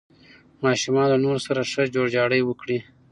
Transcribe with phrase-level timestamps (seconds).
[0.63, 2.79] ماشومان له نورو سره ښه جوړجاړی وکړي.